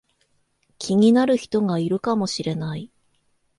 [0.79, 2.89] 気になる人がいるかもしれない